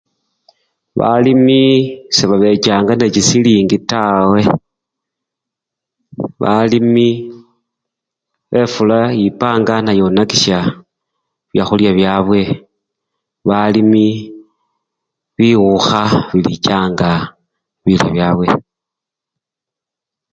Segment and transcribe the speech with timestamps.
[0.99, 1.61] Balimi
[2.15, 4.39] sebabechanga nende chisilingi taawe,
[6.41, 7.07] balimi
[8.61, 10.59] efula yipanga neyonakisya
[11.51, 12.41] byakhulya byabwe,
[13.47, 14.05] balimi
[15.37, 17.11] biwukha bilichanga
[17.83, 18.47] bilyo byabwe.